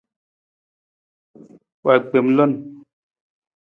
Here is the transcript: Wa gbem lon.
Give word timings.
Wa 1.83 1.93
gbem 2.03 2.27
lon. 2.37 2.51